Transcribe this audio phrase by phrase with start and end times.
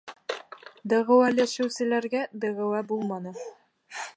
[0.93, 3.35] Дәғүәләшеүселәргә дәғүә булманы